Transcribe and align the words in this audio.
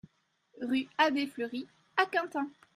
Rue 0.61 0.87
Abbé 0.97 1.27
Fleury 1.27 1.67
à 1.95 2.07
Quintin 2.07 2.47